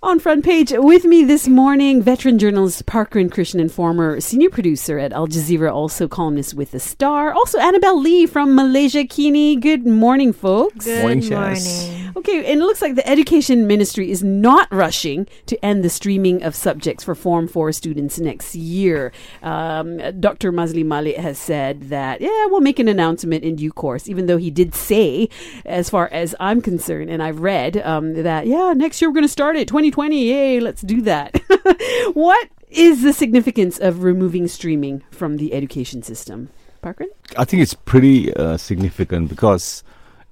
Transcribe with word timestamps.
On 0.00 0.20
front 0.20 0.44
page 0.44 0.72
with 0.72 1.04
me 1.04 1.24
this 1.24 1.48
morning, 1.48 2.00
veteran 2.00 2.38
journalist 2.38 2.86
Parkaran 2.86 3.28
Krishnan 3.30 3.60
and 3.60 3.72
former 3.72 4.20
senior 4.20 4.48
producer 4.48 4.96
at 4.96 5.12
Al 5.12 5.26
Jazeera, 5.26 5.72
also 5.72 6.06
columnist 6.06 6.54
with 6.54 6.70
The 6.70 6.78
Star. 6.78 7.32
Also 7.32 7.58
Annabelle 7.58 8.00
Lee 8.00 8.24
from 8.24 8.56
Malaysiakini. 8.56 9.60
Good 9.60 9.88
morning, 9.88 10.32
folks. 10.32 10.84
Good 10.84 11.02
Morning, 11.02 11.28
morning. 11.28 11.97
Okay, 12.16 12.38
and 12.38 12.60
it 12.60 12.64
looks 12.64 12.82
like 12.82 12.94
the 12.94 13.08
Education 13.08 13.66
Ministry 13.66 14.10
is 14.10 14.22
not 14.22 14.68
rushing 14.72 15.26
to 15.46 15.62
end 15.64 15.84
the 15.84 15.90
streaming 15.90 16.42
of 16.42 16.54
subjects 16.54 17.04
for 17.04 17.14
Form 17.14 17.48
4 17.48 17.72
students 17.72 18.18
next 18.18 18.54
year. 18.54 19.12
Um, 19.42 19.98
Dr. 20.20 20.52
Maszlee 20.52 20.84
Malik 20.84 21.16
has 21.16 21.38
said 21.38 21.88
that, 21.90 22.20
yeah, 22.20 22.46
we'll 22.46 22.60
make 22.60 22.78
an 22.78 22.88
announcement 22.88 23.44
in 23.44 23.56
due 23.56 23.72
course, 23.72 24.08
even 24.08 24.26
though 24.26 24.36
he 24.36 24.50
did 24.50 24.74
say, 24.74 25.28
as 25.64 25.90
far 25.90 26.08
as 26.12 26.34
I'm 26.40 26.60
concerned, 26.60 27.10
and 27.10 27.22
I've 27.22 27.40
read, 27.40 27.76
um, 27.78 28.14
that, 28.22 28.46
yeah, 28.46 28.72
next 28.74 29.00
year 29.00 29.10
we're 29.10 29.14
going 29.14 29.24
to 29.24 29.28
start 29.28 29.56
it, 29.56 29.68
2020, 29.68 30.24
yay, 30.24 30.60
let's 30.60 30.82
do 30.82 31.02
that. 31.02 31.40
what 32.14 32.48
is 32.70 33.02
the 33.02 33.12
significance 33.12 33.78
of 33.78 34.02
removing 34.02 34.46
streaming 34.48 35.02
from 35.10 35.36
the 35.36 35.54
education 35.54 36.02
system? 36.02 36.50
Parker? 36.80 37.06
I 37.36 37.44
think 37.44 37.62
it's 37.62 37.74
pretty 37.74 38.32
uh, 38.34 38.56
significant 38.56 39.28
because 39.28 39.82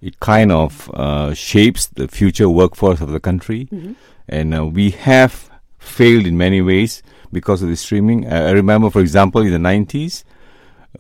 it 0.01 0.21
kind 0.21 0.53
of 0.53 0.91
uh, 0.95 1.35
shapes 1.35 1.87
the 1.87 2.09
future 2.09 2.49
workforce 2.49 3.01
of 3.01 3.11
the 3.11 3.21
country, 3.21 3.69
and 4.29 4.55
uh, 4.55 4.67
we 4.67 4.91
have 4.91 5.51
failed 5.79 6.27
in 6.27 6.37
many 6.37 6.61
ways 6.61 7.03
because 7.33 7.63
of 7.63 7.69
the 7.69 7.77
streaming. 7.77 8.27
Uh, 8.27 8.47
I 8.49 8.51
remember, 8.51 8.91
for 8.91 9.01
example, 9.01 9.41
in 9.43 9.53
the 9.53 9.59
nineties, 9.59 10.25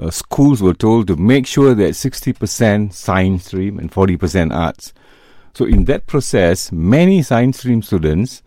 uh, 0.01 0.11
schools 0.11 0.63
were 0.63 0.75
told 0.75 1.07
to 1.09 1.17
make 1.17 1.47
sure 1.47 1.75
that 1.75 1.95
sixty 1.95 2.33
percent 2.33 2.95
science 2.95 3.47
stream 3.47 3.79
and 3.79 3.93
forty 3.93 4.17
percent 4.17 4.53
arts. 4.53 4.93
So 5.55 5.65
in 5.65 5.85
that 5.85 6.07
process, 6.07 6.71
many 6.71 7.23
science 7.23 7.59
stream 7.59 7.83
students, 7.83 8.43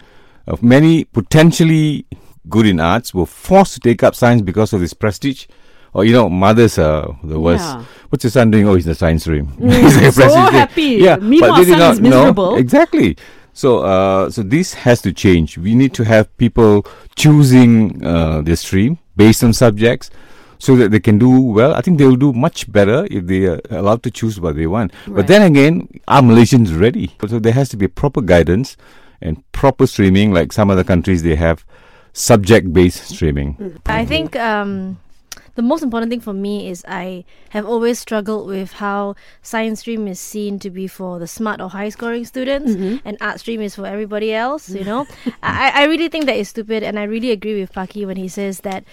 of 0.46 0.62
many 0.62 1.06
potentially 1.06 2.06
good 2.48 2.66
in 2.66 2.80
arts, 2.80 3.14
were 3.14 3.26
forced 3.26 3.74
to 3.76 3.80
take 3.80 4.04
up 4.04 4.16
science 4.16 4.42
because 4.42 4.74
of 4.74 4.82
this 4.82 4.94
prestige. 4.94 5.48
Or 5.94 6.06
you 6.06 6.14
know, 6.14 6.30
mothers 6.30 6.78
are 6.78 7.18
the 7.24 7.40
worst. 7.40 7.64
Yeah. 7.64 7.84
What's 8.10 8.24
your 8.24 8.32
son 8.32 8.52
doing? 8.52 8.68
Oh, 8.68 8.76
he's 8.76 8.86
in 8.86 8.92
the 8.92 8.96
science 8.96 9.24
stream. 9.24 9.48
He's 9.60 10.16
so 10.16 10.30
happy. 10.30 10.98
Yeah, 11.02 11.18
Meanwhile, 11.18 11.52
but 11.52 11.58
they 11.60 11.66
did 11.66 11.72
son 11.72 11.80
not 11.80 11.94
is 11.94 12.00
know- 12.00 12.10
miserable. 12.10 12.56
Exactly. 12.56 13.18
So, 13.54 13.80
uh, 13.80 14.30
so 14.30 14.42
this 14.42 14.74
has 14.74 15.02
to 15.02 15.12
change. 15.12 15.58
We 15.58 15.76
need 15.76 15.94
to 15.96 16.04
have 16.06 16.26
people 16.38 16.86
choosing 17.16 18.04
uh, 18.06 18.42
their 18.42 18.56
stream 18.56 18.98
based 19.18 19.44
on 19.44 19.52
subjects, 19.54 20.10
so 20.60 20.76
that 20.78 20.92
they 20.92 21.00
can 21.00 21.18
do 21.20 21.30
well. 21.42 21.74
I 21.74 21.82
think 21.82 21.98
they 21.98 22.06
will 22.06 22.16
do 22.16 22.32
much 22.34 22.72
better 22.72 23.08
if 23.12 23.26
they 23.28 23.46
are 23.46 23.60
allowed 23.70 24.02
to 24.04 24.12
choose 24.12 24.40
what 24.40 24.56
they 24.56 24.66
want. 24.68 24.94
Right. 25.08 25.18
But 25.18 25.28
then 25.28 25.42
again, 25.42 25.88
are 26.08 26.22
Malaysians 26.22 26.80
ready? 26.80 27.16
So 27.28 27.38
there 27.40 27.54
has 27.54 27.70
to 27.70 27.78
be 27.78 27.88
proper 27.88 28.22
guidance 28.22 28.78
and 29.22 29.44
proper 29.52 29.86
streaming. 29.88 30.32
Like 30.34 30.52
some 30.54 30.70
other 30.70 30.84
countries, 30.84 31.24
they 31.24 31.36
have 31.36 31.66
subject-based 32.14 33.06
streaming. 33.10 33.80
I 33.86 34.06
think 34.06 34.36
um, 34.36 35.00
the 35.56 35.62
most 35.62 35.84
important 35.84 36.10
thing 36.10 36.22
for 36.22 36.34
me 36.34 36.70
is 36.70 36.84
I 36.88 37.26
have 37.50 37.66
always 37.66 38.00
struggled 38.00 38.48
with 38.48 38.74
how 38.74 39.16
science 39.42 39.82
stream 39.82 40.08
is 40.08 40.20
seen 40.20 40.60
to 40.60 40.70
be 40.70 40.88
for 40.88 41.20
the 41.20 41.28
smart 41.28 41.62
or 41.62 41.70
high 41.70 41.90
scoring 41.90 42.26
students, 42.26 42.72
and 43.06 43.18
art 43.22 43.40
stream 43.40 43.62
is 43.62 43.76
for 43.76 43.86
everybody 43.86 44.34
else. 44.34 44.70
You 44.70 44.84
know, 44.84 45.08
I, 45.44 45.72
I 45.76 45.84
really 45.86 46.10
think 46.10 46.26
that 46.26 46.38
is 46.38 46.50
stupid, 46.50 46.84
and 46.84 47.00
I 47.00 47.04
really 47.04 47.32
agree 47.32 47.60
with 47.60 47.74
Paki 47.74 48.06
when 48.06 48.18
he 48.18 48.28
says 48.28 48.62
that 48.62 48.84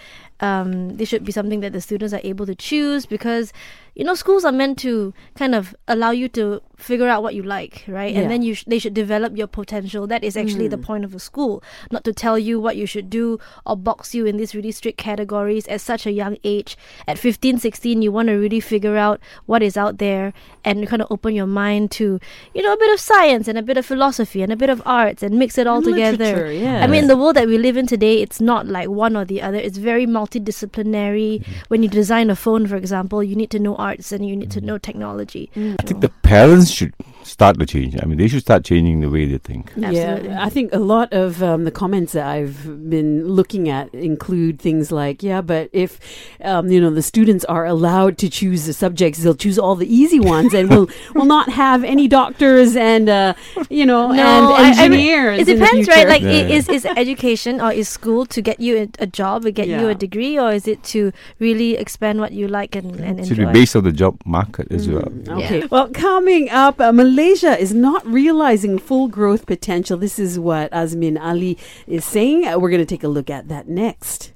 um, 0.40 0.96
this 0.96 1.08
should 1.08 1.24
be 1.24 1.32
something 1.32 1.60
that 1.60 1.72
the 1.72 1.80
students 1.80 2.12
are 2.12 2.20
able 2.22 2.46
to 2.46 2.54
choose 2.54 3.06
because 3.06 3.52
you 3.96 4.04
know 4.04 4.14
schools 4.14 4.44
are 4.44 4.52
meant 4.52 4.78
to 4.78 5.12
kind 5.34 5.54
of 5.54 5.74
allow 5.88 6.10
you 6.10 6.28
to 6.28 6.60
figure 6.76 7.08
out 7.08 7.22
what 7.22 7.34
you 7.34 7.42
like 7.42 7.84
right 7.88 8.14
Yeah. 8.14 8.20
and 8.20 8.30
then 8.30 8.42
you 8.42 8.54
sh- 8.54 8.64
they 8.66 8.78
should 8.78 8.92
develop 8.94 9.36
your 9.36 9.46
potential 9.46 10.06
that 10.06 10.22
is 10.22 10.36
actually 10.36 10.68
the 10.68 10.76
mm. 10.76 10.82
point 10.82 11.04
of 11.04 11.14
a 11.14 11.18
school 11.18 11.62
not 11.90 12.04
to 12.04 12.12
tell 12.12 12.38
you 12.38 12.60
what 12.60 12.76
you 12.76 12.86
should 12.86 13.08
do 13.08 13.40
or 13.64 13.76
box 13.76 14.14
you 14.14 14.26
in 14.26 14.36
these 14.36 14.54
really 14.54 14.72
strict 14.72 14.98
categories 14.98 15.66
at 15.68 15.80
such 15.80 16.06
a 16.06 16.12
young 16.12 16.36
age 16.44 16.76
at 17.08 17.18
15 17.18 17.58
16 17.58 18.02
you 18.02 18.12
want 18.12 18.28
to 18.28 18.34
really 18.34 18.60
figure 18.60 18.96
out 18.96 19.18
what 19.46 19.62
is 19.62 19.76
out 19.76 19.96
there 19.98 20.34
and 20.64 20.86
kind 20.86 21.00
of 21.00 21.08
open 21.10 21.34
your 21.34 21.46
mind 21.46 21.90
to 21.90 22.20
you 22.54 22.62
know 22.62 22.74
a 22.74 22.76
bit 22.76 22.92
of 22.92 23.00
science 23.00 23.48
and 23.48 23.56
a 23.56 23.62
bit 23.62 23.78
of 23.78 23.86
philosophy 23.86 24.42
and 24.42 24.52
a 24.52 24.56
bit 24.56 24.68
of 24.68 24.82
arts 24.84 25.22
and 25.22 25.38
mix 25.38 25.56
it 25.56 25.66
all 25.66 25.78
And 25.78 25.86
together 25.86 26.52
yeah. 26.52 26.84
I 26.84 26.86
mean, 26.86 27.06
the 27.06 27.16
world 27.16 27.36
that 27.36 27.46
we 27.46 27.58
live 27.58 27.76
in 27.76 27.86
today, 27.86 28.20
it's 28.22 28.40
not 28.40 28.66
like 28.66 28.88
one 28.88 29.16
or 29.16 29.24
the 29.24 29.42
other. 29.42 29.56
It's 29.58 29.78
very 29.78 30.06
multidisciplinary. 30.06 31.40
Mm-hmm. 31.40 31.52
When 31.68 31.82
you 31.82 31.88
design 31.88 32.30
a 32.30 32.36
phone, 32.36 32.66
for 32.66 32.76
example, 32.76 33.22
you 33.22 33.36
need 33.36 33.50
to 33.50 33.58
know 33.58 33.76
arts 33.86 34.12
and 34.12 34.28
you 34.28 34.36
need 34.36 34.50
to 34.50 34.60
mm. 34.60 34.64
know 34.68 34.78
technology. 34.78 35.50
I 35.54 35.82
think 35.88 35.98
mm. 35.98 36.00
the 36.00 36.14
parents 36.22 36.70
should 36.70 36.94
start 37.26 37.58
the 37.58 37.66
change. 37.66 37.96
I 38.00 38.06
mean, 38.06 38.18
they 38.18 38.28
should 38.28 38.40
start 38.42 38.64
changing 38.64 39.00
the 39.00 39.10
way 39.10 39.26
they 39.26 39.38
think. 39.38 39.72
Absolutely. 39.76 40.28
Yeah, 40.30 40.44
I 40.44 40.48
think 40.48 40.72
a 40.72 40.78
lot 40.78 41.12
of 41.12 41.42
um, 41.42 41.64
the 41.64 41.70
comments 41.70 42.12
that 42.12 42.26
I've 42.26 42.88
been 42.88 43.26
looking 43.26 43.68
at 43.68 43.92
include 43.94 44.60
things 44.60 44.92
like, 44.92 45.22
yeah, 45.22 45.40
but 45.42 45.68
if 45.72 45.98
um, 46.42 46.68
you 46.68 46.80
know 46.80 46.90
the 46.90 47.02
students 47.02 47.44
are 47.46 47.66
allowed 47.66 48.16
to 48.18 48.28
choose 48.30 48.66
the 48.66 48.72
subjects, 48.72 49.22
they'll 49.22 49.34
choose 49.34 49.58
all 49.58 49.74
the 49.74 49.90
easy 49.92 50.20
ones, 50.20 50.54
and 50.54 50.70
we'll 50.70 50.88
will 51.14 51.26
not 51.26 51.50
have 51.50 51.82
any 51.84 52.06
doctors 52.08 52.76
and 52.76 53.08
uh, 53.08 53.34
you 53.68 53.84
know 53.84 54.10
and 54.12 54.20
I- 54.20 54.84
I 54.84 54.88
mean, 54.88 55.00
engineers. 55.00 55.38
it 55.40 55.48
in 55.48 55.58
the 55.58 55.64
depends, 55.66 55.88
right? 55.88 55.96
future. 55.96 56.08
Like, 56.08 56.22
i- 56.22 56.46
Yeah. 56.46 56.56
is 56.56 56.68
is 56.68 56.84
education 56.86 57.60
or 57.60 57.72
is 57.72 57.88
school 57.88 58.26
to 58.26 58.40
get 58.42 58.60
you 58.60 58.72
a, 58.86 58.86
a 59.02 59.06
job 59.06 59.44
or 59.44 59.50
get 59.50 59.66
you 59.68 59.88
a 59.88 59.94
degree, 59.94 60.38
or 60.38 60.52
is 60.52 60.66
it 60.68 60.82
to 60.94 61.10
really 61.40 61.76
expand 61.76 62.20
what 62.20 62.32
you 62.32 62.46
like 62.46 62.76
and, 62.76 63.00
and 63.00 63.20
It 63.20 63.26
should 63.26 63.38
be 63.38 63.46
based 63.50 63.74
on 63.74 63.82
the 63.84 63.92
job 63.92 64.20
market 64.24 64.70
as 64.70 64.88
well. 64.88 65.10
Okay. 65.28 65.64
Well, 65.70 65.88
coming 65.90 66.48
up, 66.50 66.78
uh, 66.80 66.92
Malaysia 66.92 67.15
is 67.18 67.72
not 67.72 68.06
realizing 68.06 68.78
full 68.78 69.08
growth 69.08 69.46
potential. 69.46 69.96
This 69.96 70.18
is 70.18 70.38
what 70.38 70.70
Azmin 70.72 71.20
Ali 71.20 71.58
is 71.86 72.04
saying. 72.04 72.46
Uh, 72.46 72.58
we're 72.58 72.70
going 72.70 72.80
to 72.80 72.86
take 72.86 73.04
a 73.04 73.08
look 73.08 73.30
at 73.30 73.48
that 73.48 73.68
next. 73.68 74.32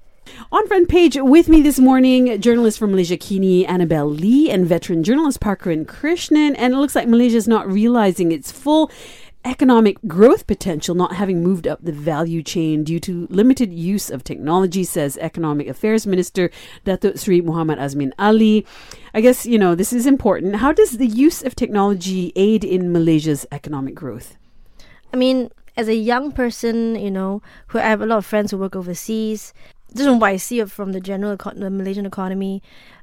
On 0.52 0.66
front 0.66 0.88
page 0.88 1.16
with 1.20 1.48
me 1.48 1.60
this 1.60 1.78
morning, 1.78 2.40
journalist 2.40 2.78
from 2.78 2.92
Malaysiakini, 2.92 3.68
Annabelle 3.68 4.08
Lee, 4.08 4.50
and 4.50 4.66
veteran 4.66 5.02
journalist 5.02 5.40
Parkaran 5.40 5.84
Krishnan. 5.84 6.54
And 6.56 6.74
it 6.74 6.76
looks 6.78 6.94
like 6.94 7.08
Malaysia 7.08 7.36
is 7.36 7.48
not 7.48 7.70
realizing 7.70 8.32
its 8.32 8.50
full 8.50 8.90
economic 9.44 9.98
growth 10.06 10.46
potential, 10.46 10.94
not 10.94 11.14
having 11.14 11.42
moved 11.42 11.66
up 11.66 11.78
the 11.82 11.92
value 11.92 12.42
chain 12.42 12.84
due 12.84 13.00
to 13.00 13.26
limited 13.30 13.72
use 13.72 14.10
of 14.10 14.22
technology, 14.22 14.84
says 14.84 15.16
Economic 15.18 15.66
Affairs 15.66 16.06
Minister 16.06 16.50
Datuk 16.84 17.18
Sri 17.18 17.40
Muhammad 17.40 17.78
Azmin 17.78 18.12
Ali. 18.18 18.66
I 19.14 19.20
guess, 19.20 19.46
you 19.46 19.58
know, 19.58 19.74
this 19.74 19.92
is 19.92 20.06
important. 20.06 20.56
How 20.56 20.72
does 20.72 20.98
the 20.98 21.06
use 21.06 21.42
of 21.42 21.56
technology 21.56 22.32
aid 22.36 22.64
in 22.64 22.92
Malaysia's 22.92 23.46
economic 23.50 23.94
growth? 23.94 24.36
I 25.12 25.16
mean, 25.16 25.50
as 25.76 25.88
a 25.88 25.94
young 25.94 26.32
person, 26.32 26.94
you 26.96 27.10
know, 27.10 27.42
who 27.68 27.78
I 27.78 27.82
have 27.82 28.02
a 28.02 28.06
lot 28.06 28.18
of 28.18 28.26
friends 28.26 28.50
who 28.50 28.58
work 28.58 28.76
overseas. 28.76 29.54
This 29.92 30.06
is 30.06 30.12
what 30.12 30.22
I 30.24 30.36
see 30.36 30.62
from 30.64 30.92
the 30.92 31.00
general 31.00 31.36
econ- 31.36 31.58
the 31.58 31.70
Malaysian 31.70 32.06
economy. 32.06 32.62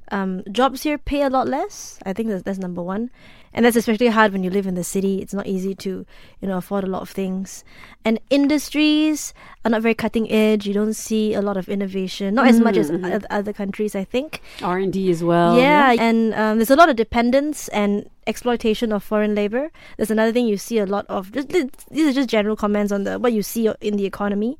Um, 0.09 0.43
jobs 0.49 0.83
here 0.83 0.97
pay 0.97 1.21
a 1.23 1.29
lot 1.29 1.49
less. 1.49 1.99
I 2.05 2.13
think 2.13 2.29
that's, 2.29 2.43
that's 2.43 2.59
number 2.59 2.81
one, 2.81 3.11
and 3.53 3.65
that's 3.65 3.75
especially 3.75 4.07
hard 4.07 4.31
when 4.31 4.41
you 4.41 4.49
live 4.49 4.65
in 4.65 4.75
the 4.75 4.83
city. 4.85 5.21
It's 5.21 5.33
not 5.33 5.47
easy 5.47 5.75
to, 5.75 6.05
you 6.39 6.47
know, 6.47 6.55
afford 6.55 6.85
a 6.85 6.87
lot 6.87 7.01
of 7.01 7.09
things. 7.09 7.65
And 8.05 8.17
industries 8.29 9.33
are 9.65 9.69
not 9.71 9.81
very 9.81 9.93
cutting 9.95 10.31
edge. 10.31 10.65
You 10.65 10.73
don't 10.73 10.93
see 10.93 11.33
a 11.33 11.41
lot 11.41 11.57
of 11.57 11.67
innovation, 11.67 12.35
not 12.35 12.47
as 12.47 12.57
much 12.61 12.77
as 12.77 12.89
oth- 12.89 13.25
other 13.29 13.51
countries. 13.51 13.95
I 13.95 14.05
think. 14.05 14.41
R&D 14.63 15.11
as 15.11 15.25
well. 15.25 15.57
Yeah, 15.57 15.93
and 15.99 16.33
um, 16.35 16.57
there's 16.57 16.71
a 16.71 16.77
lot 16.77 16.87
of 16.87 16.95
dependence 16.95 17.67
and 17.69 18.09
exploitation 18.27 18.93
of 18.93 19.03
foreign 19.03 19.35
labor. 19.35 19.71
There's 19.97 20.11
another 20.11 20.31
thing 20.31 20.47
you 20.47 20.55
see 20.57 20.77
a 20.79 20.85
lot 20.85 21.05
of. 21.09 21.33
Just, 21.33 21.49
these 21.91 22.07
are 22.07 22.13
just 22.13 22.29
general 22.29 22.55
comments 22.55 22.93
on 22.93 23.03
the 23.03 23.19
what 23.19 23.33
you 23.33 23.43
see 23.43 23.69
in 23.81 23.97
the 23.97 24.05
economy. 24.05 24.57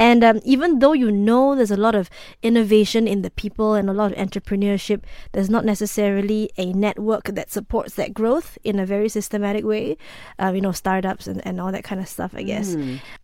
And 0.00 0.24
um, 0.24 0.40
even 0.44 0.78
though 0.78 0.94
you 0.94 1.12
know 1.12 1.54
there's 1.54 1.70
a 1.70 1.76
lot 1.76 1.94
of 1.94 2.08
innovation 2.42 3.06
in 3.06 3.20
the 3.20 3.30
people 3.30 3.74
and 3.74 3.90
a 3.90 3.92
lot 3.92 4.12
of 4.12 4.18
entrepreneurship, 4.18 5.02
there's 5.32 5.50
not 5.50 5.66
necessarily 5.66 6.50
a 6.56 6.72
network 6.72 7.24
that 7.26 7.50
supports 7.50 7.94
that 7.94 8.14
growth 8.14 8.56
in 8.64 8.78
a 8.80 8.86
very 8.86 9.10
systematic 9.10 9.62
way. 9.62 9.98
Um, 10.38 10.54
you 10.54 10.62
know, 10.62 10.72
startups 10.72 11.26
and, 11.26 11.46
and 11.46 11.60
all 11.60 11.70
that 11.70 11.84
kind 11.84 12.00
of 12.00 12.08
stuff, 12.08 12.32
I 12.34 12.42
guess. 12.42 12.74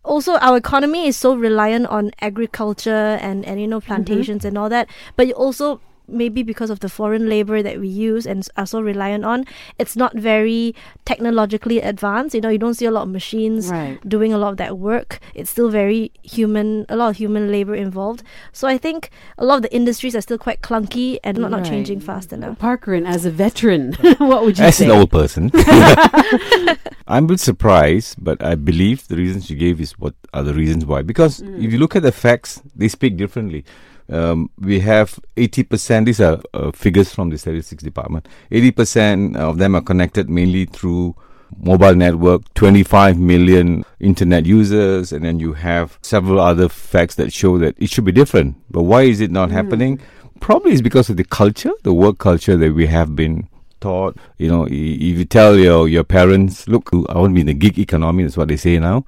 Also, 0.05 0.35
our 0.37 0.55
economy 0.55 1.07
is 1.07 1.17
so 1.17 1.33
reliant 1.33 1.87
on 1.87 2.11
agriculture 2.21 3.17
and, 3.19 3.43
and 3.43 3.59
you 3.59 3.67
know, 3.67 3.81
plantations 3.81 4.45
and 4.45 4.55
all 4.55 4.69
that. 4.69 4.87
But 5.15 5.27
you 5.27 5.33
also 5.33 5.81
maybe 6.07 6.43
because 6.43 6.69
of 6.69 6.79
the 6.79 6.89
foreign 6.89 7.29
labor 7.29 7.61
that 7.61 7.79
we 7.79 7.87
use 7.87 8.25
and 8.25 8.47
are 8.57 8.65
so 8.65 8.81
reliant 8.81 9.25
on, 9.25 9.45
it's 9.77 9.95
not 9.95 10.15
very 10.15 10.75
technologically 11.05 11.79
advanced. 11.79 12.35
You 12.35 12.41
know, 12.41 12.49
you 12.49 12.57
don't 12.57 12.73
see 12.73 12.85
a 12.85 12.91
lot 12.91 13.03
of 13.03 13.09
machines 13.09 13.69
Right. 13.69 13.99
doing 14.07 14.33
a 14.33 14.37
lot 14.37 14.51
of 14.51 14.57
that 14.57 14.77
work. 14.77 15.19
It's 15.33 15.49
still 15.49 15.69
very 15.69 16.11
human, 16.23 16.85
a 16.89 16.95
lot 16.95 17.09
of 17.09 17.17
human 17.17 17.51
labor 17.51 17.75
involved. 17.75 18.23
So 18.51 18.67
I 18.67 18.77
think 18.77 19.09
a 19.37 19.45
lot 19.45 19.57
of 19.57 19.61
the 19.63 19.73
industries 19.73 20.15
are 20.15 20.21
still 20.21 20.37
quite 20.37 20.61
clunky 20.61 21.19
and 21.23 21.37
not, 21.37 21.51
not 21.51 21.65
changing 21.65 21.99
fast 21.99 22.31
enough. 22.31 22.59
Parkaran, 22.59 23.05
as 23.05 23.25
a 23.25 23.31
veteran, 23.31 23.93
what 24.17 24.43
would 24.43 24.57
you 24.57 24.65
As 24.65 24.77
say? 24.77 24.85
As 24.85 24.91
an 24.91 24.97
old 24.97 25.11
person, 25.11 25.51
I'm 27.07 27.25
a 27.25 27.27
bit 27.27 27.39
surprised, 27.39 28.15
but 28.23 28.43
I 28.43 28.55
believe 28.55 29.07
the 29.07 29.15
reasons 29.15 29.49
you 29.49 29.55
gave 29.55 29.79
is 29.81 29.97
what 29.99 30.13
are 30.33 30.43
the 30.43 30.53
reasons 30.53 30.85
why. 30.85 31.01
Because 31.01 31.41
mm. 31.41 31.63
if 31.63 31.71
you 31.71 31.79
look 31.79 31.95
at 31.95 32.03
the 32.03 32.11
facts, 32.11 32.61
they 32.75 32.87
speak 32.87 33.17
differently. 33.17 33.65
Um, 34.09 34.49
we 34.59 34.79
have 34.79 35.19
80%, 35.35 36.05
these 36.05 36.21
are 36.21 36.41
uh, 36.53 36.71
figures 36.71 37.13
from 37.13 37.29
the 37.29 37.37
statistics 37.37 37.83
department, 37.83 38.27
80% 38.51 39.35
of 39.35 39.57
them 39.57 39.75
are 39.75 39.81
connected 39.81 40.29
mainly 40.29 40.65
through 40.65 41.15
mobile 41.57 41.95
network, 41.95 42.53
25 42.53 43.17
million 43.17 43.83
internet 43.99 44.45
users, 44.45 45.11
and 45.11 45.25
then 45.25 45.39
you 45.39 45.53
have 45.53 45.97
several 46.01 46.39
other 46.39 46.69
facts 46.69 47.15
that 47.15 47.33
show 47.33 47.57
that 47.57 47.75
it 47.77 47.89
should 47.89 48.05
be 48.05 48.11
different. 48.11 48.55
But 48.71 48.83
why 48.83 49.03
is 49.03 49.21
it 49.21 49.31
not 49.31 49.51
happening? 49.51 49.99
Probably 50.39 50.71
it's 50.71 50.81
because 50.81 51.09
of 51.09 51.17
the 51.17 51.23
culture, 51.23 51.71
the 51.83 51.93
work 51.93 52.17
culture 52.19 52.57
that 52.57 52.73
we 52.73 52.87
have 52.87 53.15
been 53.15 53.47
taught. 53.79 54.17
You 54.37 54.49
know, 54.49 54.65
if 54.65 54.71
you 55.17 55.25
tell 55.25 55.57
your 55.57 55.87
your 55.87 56.03
parents, 56.03 56.67
look, 56.67 56.89
I 56.93 57.17
want 57.17 57.31
to 57.31 57.35
be 57.35 57.41
in 57.41 57.47
the 57.47 57.53
gig 57.53 57.77
economy. 57.79 58.23
That's 58.23 58.37
what 58.37 58.47
they 58.47 58.57
say 58.57 58.79
now. 58.79 59.05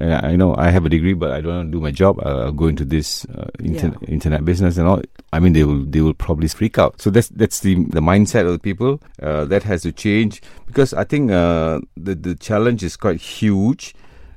Uh, 0.00 0.20
I 0.22 0.36
know 0.36 0.54
I 0.56 0.70
have 0.70 0.86
a 0.86 0.88
degree, 0.88 1.14
but 1.14 1.32
I 1.32 1.40
don't 1.40 1.72
do 1.72 1.80
my 1.80 1.90
job. 1.90 2.20
I'll 2.24 2.52
go 2.52 2.66
into 2.68 2.84
this 2.84 3.24
uh, 3.34 3.48
inter- 3.58 3.94
Yeah. 4.00 4.08
internet 4.08 4.44
business 4.44 4.76
and 4.78 4.86
all. 4.86 5.02
I 5.32 5.40
mean, 5.40 5.54
they 5.54 5.64
will 5.64 5.84
they 5.84 6.00
will 6.00 6.14
probably 6.14 6.46
freak 6.48 6.78
out. 6.78 7.00
So 7.02 7.10
that's 7.10 7.28
that's 7.30 7.60
the 7.60 7.74
the 7.90 8.00
mindset 8.00 8.46
of 8.46 8.52
the 8.52 8.60
people. 8.60 9.00
Uh, 9.20 9.44
that 9.46 9.64
has 9.64 9.82
to 9.82 9.90
change 9.92 10.40
because 10.66 10.94
I 10.94 11.02
think 11.04 11.32
uh, 11.32 11.80
the 11.96 12.14
the 12.14 12.34
challenge 12.36 12.84
is 12.84 12.96
quite 12.96 13.20
huge. 13.20 13.94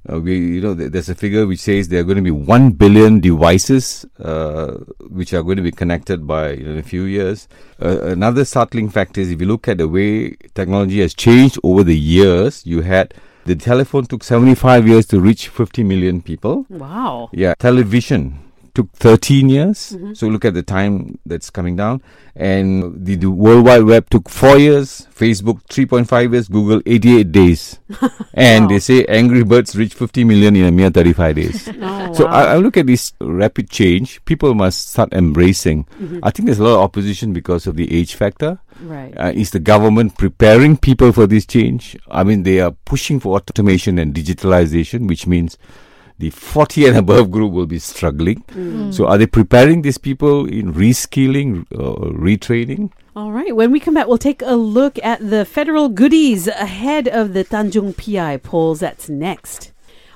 Uh, 0.10 0.20
we, 0.20 0.36
you 0.36 0.62
know, 0.62 0.74
there's 0.74 1.10
a 1.10 1.16
figure 1.16 1.46
which 1.46 1.60
says 1.60 1.88
there 1.88 2.02
are 2.02 2.04
going 2.04 2.18
to 2.18 2.24
be 2.24 2.32
one 2.32 2.72
billion 2.72 3.20
devices 3.20 4.06
uh, 4.20 4.74
which 5.10 5.34
are 5.34 5.44
going 5.44 5.58
to 5.58 5.64
be 5.64 5.72
connected 5.72 6.26
by 6.26 6.52
you 6.52 6.64
know, 6.64 6.72
in 6.72 6.78
a 6.80 6.84
few 6.84 7.04
years. 7.04 7.48
Uh, 7.80 8.02
another 8.02 8.44
startling 8.44 8.90
fact 8.90 9.18
is 9.18 9.32
if 9.32 9.40
you 9.40 9.48
look 9.48 9.68
at 9.68 9.78
the 9.78 9.88
way 9.88 10.32
technology 10.56 11.02
has 11.02 11.14
changed 11.14 11.60
over 11.64 11.84
the 11.84 11.98
years, 11.98 12.66
you 12.66 12.82
had 12.82 13.14
the 13.46 13.56
telephone 13.56 14.06
took 14.06 14.24
75 14.24 14.88
years 14.88 15.06
to 15.08 15.20
reach 15.20 15.50
50 15.50 15.84
million 15.84 16.22
people. 16.22 16.66
Wow. 16.70 17.30
Yeah, 17.32 17.54
television 17.60 18.51
took 18.74 18.92
13 18.94 19.50
years. 19.50 19.96
So 20.14 20.28
look 20.28 20.46
at 20.46 20.54
the 20.54 20.64
time 20.64 21.20
that's 21.26 21.50
coming 21.50 21.76
down. 21.76 22.02
And 22.36 23.06
the, 23.06 23.16
the 23.16 23.30
World 23.30 23.66
Wide 23.66 23.84
Web 23.84 24.10
took 24.10 24.30
4 24.30 24.58
years, 24.58 25.08
Facebook 25.14 25.62
3.5 25.68 26.32
years, 26.32 26.48
Google 26.48 26.82
88 26.86 27.32
days. 27.32 27.80
and 28.34 28.66
Wow. 28.66 28.70
they 28.70 28.80
say 28.80 29.06
Angry 29.06 29.44
Birds 29.44 29.76
reached 29.76 29.96
50 29.96 30.24
million 30.24 30.56
in 30.56 30.66
a 30.66 30.72
mere 30.72 30.90
35 30.90 31.36
days. 31.36 31.68
Oh, 31.82 32.14
So 32.14 32.26
wow. 32.26 32.32
I, 32.32 32.44
I 32.54 32.58
look 32.58 32.78
at 32.78 32.88
this 32.88 33.12
rapid 33.20 33.70
change. 33.70 34.24
People 34.26 34.54
must 34.54 34.90
start 34.90 35.12
embracing. 35.14 35.86
I 36.24 36.32
think 36.32 36.46
there's 36.46 36.60
a 36.60 36.64
lot 36.64 36.76
of 36.76 36.82
opposition 36.82 37.34
because 37.34 37.68
of 37.68 37.76
the 37.76 37.92
age 37.94 38.16
factor. 38.16 38.60
right. 38.82 39.14
Uh, 39.18 39.32
is 39.36 39.52
the 39.52 39.60
government 39.60 40.18
preparing 40.18 40.78
people 40.78 41.12
for 41.12 41.28
this 41.28 41.46
change? 41.46 41.98
I 42.10 42.24
mean, 42.24 42.44
they 42.44 42.60
are 42.62 42.72
pushing 42.86 43.20
for 43.20 43.36
automation 43.36 44.00
and 44.00 44.14
digitalization, 44.14 45.08
which 45.08 45.28
means 45.28 45.58
the 46.22 46.30
40 46.30 46.86
and 46.86 46.98
above 46.98 47.32
group 47.32 47.52
will 47.52 47.66
be 47.66 47.80
struggling. 47.80 48.44
Mm. 48.50 48.94
So, 48.94 49.08
are 49.08 49.18
they 49.18 49.26
preparing 49.26 49.82
these 49.82 49.98
people 49.98 50.46
in 50.46 50.72
reskilling 50.72 51.66
or 51.72 52.12
retraining? 52.14 52.92
All 53.16 53.32
right. 53.32 53.56
When 53.56 53.72
we 53.72 53.80
come 53.80 53.96
back, 53.96 54.08
we'll 54.08 54.20
take 54.20 54.44
a 54.44 54.56
look 54.56 55.00
at 55.04 55.20
the 55.32 55.46
federal 55.46 55.90
goodies 55.90 56.48
ahead 56.48 57.08
of 57.08 57.34
the 57.34 57.44
Tanjung 57.44 57.96
Piai 57.96 58.42
polls. 58.42 58.82
That's 58.82 59.10
next. 59.10 59.72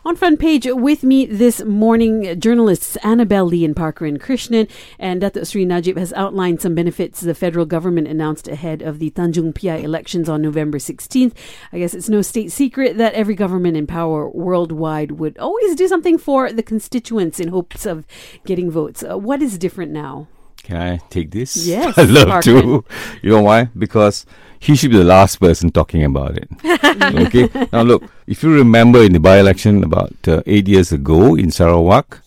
On 0.08 0.16
front 0.16 0.40
page 0.40 0.68
with 0.70 1.04
me 1.04 1.26
this 1.26 1.64
morning, 1.64 2.40
journalists 2.40 2.96
Annabelle 2.98 3.46
Lee 3.46 3.66
and 3.66 3.76
Parkaran 3.76 4.20
Krishnan 4.20 4.70
and 5.00 5.20
Dato 5.20 5.44
Sri 5.44 5.66
Najib 5.66 5.98
has 5.98 6.14
outlined 6.14 6.62
some 6.62 6.76
benefits 6.76 7.22
the 7.22 7.34
federal 7.34 7.66
government 7.66 8.08
announced 8.08 8.48
ahead 8.48 8.84
of 8.84 9.00
the 9.00 9.10
Tanjung 9.10 9.52
Piai 9.52 9.82
elections 9.82 10.30
on 10.30 10.44
November 10.44 10.78
16th. 10.78 11.34
I 11.74 11.80
guess 11.80 11.96
it's 11.96 12.08
no 12.08 12.22
state 12.22 12.52
secret 12.52 13.00
that 13.00 13.16
every 13.16 13.34
government 13.34 13.78
in 13.78 13.88
power 13.88 14.30
worldwide 14.30 15.14
would 15.14 15.40
always 15.40 15.74
do 15.74 15.88
something 15.88 16.20
for 16.20 16.52
the 16.52 16.62
constituents 16.62 17.40
in 17.40 17.48
hopes 17.48 17.88
of 17.88 18.06
getting 18.46 18.70
votes. 18.70 19.04
Uh, 19.04 19.18
what 19.18 19.42
is 19.42 19.58
different 19.58 19.92
now? 19.92 20.28
Can 20.66 20.78
I 20.78 20.98
take 21.14 21.30
this? 21.30 21.56
Yes, 21.74 21.98
I 21.98 22.04
love 22.04 22.44
to. 22.46 22.84
You 23.22 23.30
know 23.30 23.42
why? 23.44 23.70
Because 23.78 24.26
he 24.60 24.76
should 24.76 24.90
be 24.92 24.98
the 24.98 25.04
last 25.18 25.40
person 25.40 25.70
talking 25.72 26.04
about 26.04 26.38
it. 26.42 26.50
okay. 27.26 27.46
Now 27.72 27.84
look, 27.84 28.04
if 28.26 28.42
you 28.44 28.52
remember 28.54 29.04
in 29.04 29.14
the 29.14 29.20
by-election 29.20 29.84
about 29.84 30.16
uh, 30.28 30.42
eight 30.48 30.68
years 30.68 30.92
ago 30.92 31.36
in 31.36 31.52
Sarawak, 31.52 32.22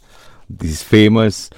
this 0.48 0.82
famous 0.82 1.50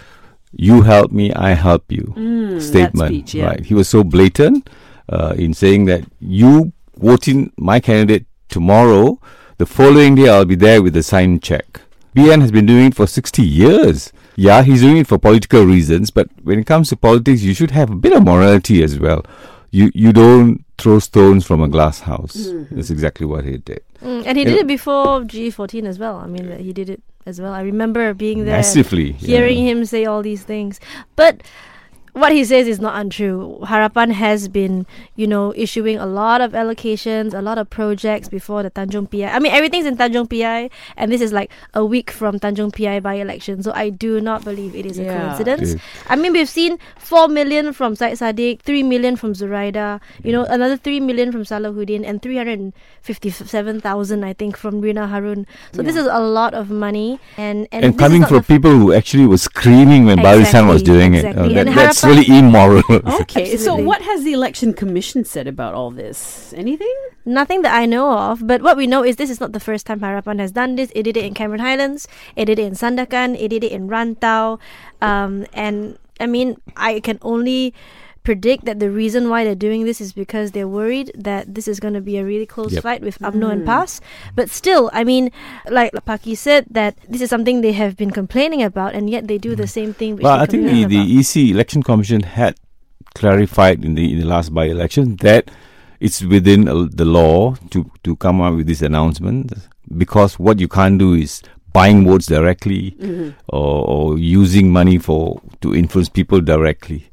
"You 0.57 0.81
help 0.83 1.13
me, 1.13 1.33
I 1.35 1.51
help 1.53 1.85
you" 1.93 2.15
Mm, 2.17 2.61
statement. 2.63 3.11
speech, 3.13 3.35
yeah. 3.35 3.47
Right. 3.53 3.65
He 3.65 3.75
was 3.75 3.89
so 3.89 4.03
blatant 4.03 4.71
uh, 5.09 5.35
in 5.37 5.53
saying 5.53 5.85
that 5.93 6.05
you 6.19 6.73
voting 6.97 7.53
my 7.59 7.79
candidate 7.81 8.25
tomorrow. 8.49 9.21
The 9.59 9.67
following 9.67 10.15
day, 10.17 10.29
I'll 10.33 10.47
be 10.49 10.57
there 10.57 10.81
with 10.83 10.97
a 10.97 11.03
signed 11.03 11.43
check. 11.43 11.83
BN 12.17 12.41
has 12.41 12.51
been 12.51 12.65
doing 12.67 12.87
it 12.87 12.95
for 12.97 13.07
60 13.07 13.43
years. 13.45 14.13
Yeah, 14.37 14.63
he's 14.63 14.81
doing 14.81 14.97
it 14.99 15.07
for 15.07 15.19
political 15.19 15.65
reasons, 15.65 16.11
but 16.11 16.29
when 16.43 16.59
it 16.59 16.67
comes 16.67 16.89
to 16.91 16.97
politics, 16.97 17.43
you 17.43 17.55
should 17.55 17.71
have 17.73 17.91
a 17.91 17.97
bit 17.97 18.13
of 18.13 18.23
morality 18.25 18.83
as 18.83 18.99
well. 18.99 19.25
You 19.71 19.91
you 19.95 20.13
don't 20.13 20.65
throw 20.79 20.99
stones 20.99 21.45
from 21.47 21.63
a 21.63 21.69
glass 21.69 22.01
house. 22.01 22.37
Mm-hmm. 22.37 22.75
That's 22.77 22.91
exactly 22.91 23.27
what 23.27 23.45
he 23.45 23.59
did. 23.59 23.83
Mm, 24.03 24.25
and 24.27 24.39
he 24.39 24.45
Yeah. 24.45 24.51
did 24.51 24.59
it 24.61 24.67
before 24.67 25.21
G14 25.23 25.87
as 25.87 25.99
well. 25.99 26.17
I 26.17 26.27
mean, 26.27 26.57
he 26.59 26.73
did 26.73 26.89
it 26.89 27.03
as 27.27 27.41
well. 27.41 27.53
I 27.53 27.61
remember 27.63 28.15
being 28.15 28.45
there, 28.47 28.57
Massively. 28.57 29.13
yeah. 29.21 29.27
hearing 29.37 29.59
him 29.67 29.85
say 29.85 30.07
all 30.07 30.23
these 30.23 30.43
things. 30.43 30.81
But 31.17 31.43
what 32.13 32.33
he 32.33 32.45
says 32.45 32.67
is 32.69 32.81
not 32.81 32.99
untrue. 33.01 33.59
Harapan 33.63 34.13
has 34.13 34.49
been, 34.49 34.87
you 35.17 35.27
know, 35.27 35.53
issuing 35.57 35.99
a 35.99 36.07
lot 36.07 36.41
of 36.41 36.53
allocations, 36.53 37.35
a 37.35 37.43
lot 37.43 37.59
of 37.59 37.69
projects 37.71 38.29
before 38.29 38.63
the 38.63 38.71
Tanjung 38.71 39.09
Piai. 39.09 39.33
I 39.33 39.39
mean, 39.39 39.53
everything's 39.53 39.87
in 39.87 39.97
Tanjung 39.97 40.29
Piai, 40.29 40.71
and 40.97 41.13
this 41.13 41.21
is 41.21 41.33
like 41.33 41.51
a 41.75 41.85
week 41.85 42.11
from 42.11 42.39
Tanjung 42.41 42.73
Piai 42.73 43.03
by 43.03 43.15
election. 43.15 43.63
So 43.63 43.73
I 43.75 43.91
do 43.91 44.21
not 44.21 44.45
believe 44.45 44.75
it 44.75 44.87
is 44.87 44.99
a 44.99 45.05
coincidence. 45.05 45.75
It- 45.75 45.81
I 46.09 46.17
mean, 46.17 46.33
we've 46.33 46.49
seen 46.49 46.79
4 46.99 47.29
million 47.29 47.73
from 47.73 47.95
Syed 47.97 48.19
Saddiq, 48.19 48.63
3 48.63 48.83
million 48.83 49.17
from 49.17 49.33
Zuraida, 49.35 50.01
you 50.25 50.33
know, 50.33 50.45
another 50.45 50.77
3 50.77 51.01
million 51.01 51.33
from 51.33 51.43
Salahuddin, 51.45 52.05
and 52.07 52.23
357,000, 52.23 54.25
I 54.25 54.33
think, 54.33 54.57
from 54.57 54.81
Rina 54.81 55.07
Harun. 55.07 55.47
So 55.73 55.83
this 55.83 55.97
is 55.97 56.07
a 56.07 56.21
lot 56.21 56.55
of 56.55 56.71
money. 56.71 57.19
And, 57.37 57.67
and, 57.73 57.85
And 57.85 57.99
coming 57.99 58.25
from 58.25 58.43
people 58.45 58.71
who 58.71 58.93
actually 58.93 59.27
were 59.27 59.39
screaming 59.39 60.05
when 60.07 60.19
Barisan 60.19 60.69
was 60.69 60.83
Exactly, 60.83 60.85
doing 60.85 61.15
it. 61.15 61.25
exactly. 61.25 61.59
Uh, 61.59 61.65
that- 61.65 61.73
And 62.03 62.13
that's 62.13 62.27
Harapan- 62.27 62.29
really 62.29 62.39
immoral. 62.39 62.83
Okay, 63.23 63.57
so 63.57 63.75
what 63.75 64.03
has 64.03 64.25
the 64.25 64.33
election 64.33 64.73
commission 64.73 65.25
said 65.25 65.47
about 65.47 65.75
all 65.75 65.91
this? 65.91 66.53
Anything? 66.57 66.95
Nothing 67.25 67.63
that 67.63 67.75
I 67.75 67.87
know 67.87 68.13
of, 68.13 68.47
but 68.47 68.63
what 68.63 68.77
we 68.77 68.87
know 68.87 69.05
is 69.05 69.17
this 69.17 69.31
is 69.31 69.41
not 69.41 69.53
the 69.53 69.61
first 69.61 69.87
time 69.87 70.01
Harapan 70.01 70.39
has 70.41 70.53
done 70.53 70.77
this. 70.77 70.91
It 70.95 71.05
did 71.05 71.17
it 71.17 71.25
in 71.25 71.35
Cameron 71.35 71.61
Highlands, 71.61 72.09
it 72.37 72.47
did 72.47 72.59
it 72.59 72.65
in 72.65 72.73
Sandakan, 72.73 73.37
it 73.39 73.49
did 73.49 73.65
it 73.65 73.73
in 73.73 73.89
Rantau. 73.89 74.59
Um, 75.01 75.47
and 75.53 75.99
I 76.19 76.27
mean, 76.27 76.61
I 76.77 77.01
can 77.01 77.19
only 77.23 77.75
predict 78.23 78.65
that 78.65 78.79
the 78.81 78.91
reason 78.91 79.29
why 79.29 79.45
they're 79.45 79.55
doing 79.55 79.85
this 79.85 80.01
is 80.01 80.13
because 80.13 80.53
they're 80.53 80.69
worried 80.69 81.11
that 81.15 81.55
this 81.55 81.67
is 81.67 81.81
going 81.81 81.95
to 81.95 82.01
be 82.01 82.19
a 82.19 82.25
really 82.25 82.47
close 82.47 82.73
Yep. 82.73 82.83
fight 82.83 83.03
with 83.03 83.19
UMNO 83.19 83.51
and 83.51 83.63
mm. 83.63 83.67
PAS. 83.67 84.01
But 84.35 84.51
still, 84.51 84.91
I 84.93 85.05
mean, 85.05 85.31
like 85.69 85.93
Paki 85.93 86.37
said, 86.37 86.67
that 86.71 86.97
this 87.09 87.21
is 87.21 87.31
something 87.31 87.61
they 87.61 87.73
have 87.73 87.97
been 87.97 88.11
complaining 88.11 88.63
about, 88.63 88.95
and 88.95 89.09
yet 89.09 89.29
they 89.29 89.39
do 89.39 89.55
the 89.57 89.65
mm. 89.65 89.71
same 89.71 89.95
thing. 89.95 90.17
Which 90.17 90.25
Well, 90.25 90.39
I 90.39 90.47
think 90.47 90.67
the, 90.67 90.85
the. 90.85 91.19
EC 91.19 91.51
Election 91.51 91.83
Commission 91.83 92.23
had 92.23 92.57
clarified 93.15 93.85
in 93.85 93.95
the 93.95 94.13
in 94.13 94.21
the 94.21 94.27
last 94.27 94.55
by 94.55 94.67
election 94.67 95.17
that 95.17 95.51
it's 95.99 96.23
within 96.23 96.69
uh, 96.69 96.87
the 96.93 97.05
law 97.05 97.55
to 97.71 97.91
to 98.05 98.15
come 98.17 98.41
up 98.41 98.55
with 98.55 98.67
this 98.67 98.83
announcement 98.83 99.53
because 99.97 100.39
what 100.39 100.61
you 100.61 100.69
can't 100.69 100.99
do 100.99 101.15
is 101.15 101.43
buying 101.73 102.07
votes 102.07 102.27
directly 102.27 102.93
mm-hmm. 102.93 103.31
or, 103.49 103.87
or 103.87 104.19
using 104.19 104.73
money 104.73 104.99
for 104.99 105.41
to 105.61 105.75
influence 105.75 106.09
people 106.09 106.41
directly. 106.41 107.10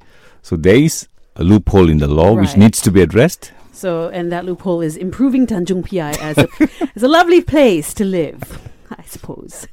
So 0.47 0.55
there 0.55 0.77
is 0.77 1.09
a 1.35 1.43
loophole 1.43 1.89
in 1.89 1.97
the 1.97 2.07
law 2.07 2.31
which 2.31 2.55
needs 2.55 2.79
to 2.83 2.89
be 2.89 3.01
addressed. 3.01 3.51
So, 3.73 4.07
and 4.07 4.31
that 4.31 4.45
loophole 4.45 4.79
is 4.79 4.95
improving 4.95 5.45
Tanjung 5.45 5.83
Piai 5.83 6.17
as 6.19 6.37
a, 6.37 6.47
as 6.95 7.03
a 7.03 7.09
lovely 7.09 7.41
place 7.41 7.93
to 7.95 8.05
live, 8.05 8.57
I 8.89 9.03
suppose. 9.03 9.67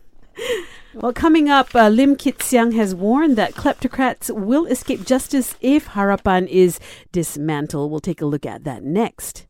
Well, 0.93 1.12
coming 1.12 1.49
up, 1.49 1.73
uh, 1.76 1.90
Lim 1.90 2.16
Kit 2.16 2.43
Siang 2.43 2.73
has 2.73 2.93
warned 2.93 3.37
that 3.37 3.54
kleptocrats 3.54 4.35
will 4.35 4.66
escape 4.66 5.07
justice 5.07 5.54
if 5.61 5.90
Harapan 5.90 6.49
is 6.49 6.81
dismantled. 7.12 7.93
We'll 7.93 8.00
take 8.00 8.21
a 8.21 8.26
look 8.26 8.45
at 8.45 8.64
that 8.64 8.83
next. 8.83 9.47